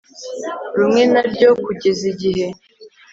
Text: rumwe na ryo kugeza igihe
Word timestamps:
rumwe 0.77 1.03
na 1.13 1.21
ryo 1.29 1.49
kugeza 1.63 2.03
igihe 2.13 2.47